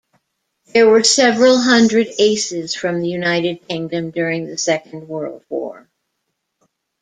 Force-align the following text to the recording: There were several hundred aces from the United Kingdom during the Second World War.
There 0.73 0.89
were 0.89 1.03
several 1.03 1.61
hundred 1.61 2.07
aces 2.17 2.73
from 2.73 3.01
the 3.01 3.07
United 3.07 3.67
Kingdom 3.67 4.09
during 4.09 4.47
the 4.47 4.57
Second 4.57 5.07
World 5.07 5.43
War. 5.47 5.91